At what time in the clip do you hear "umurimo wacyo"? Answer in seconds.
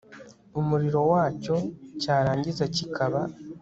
0.59-1.55